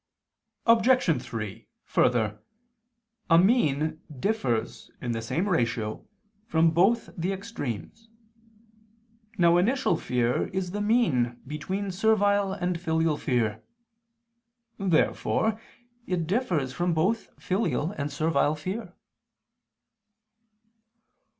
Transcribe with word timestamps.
Obj. 0.65 1.21
3: 1.21 1.67
Further, 1.85 2.39
a 3.29 3.37
mean 3.37 4.01
differs 4.19 4.89
in 4.99 5.11
the 5.11 5.21
same 5.21 5.47
ratio 5.47 6.07
from 6.47 6.71
both 6.71 7.11
the 7.15 7.31
extremes. 7.31 8.09
Now 9.37 9.57
initial 9.57 9.97
fear 9.97 10.47
is 10.47 10.71
the 10.71 10.81
mean 10.81 11.39
between 11.45 11.91
servile 11.91 12.51
and 12.51 12.81
filial 12.81 13.15
fear. 13.15 13.61
Therefore 14.79 15.61
it 16.07 16.25
differs 16.25 16.73
from 16.73 16.95
both 16.95 17.29
filial 17.39 17.91
and 17.91 18.11
servile 18.11 18.55
fear. 18.55 18.95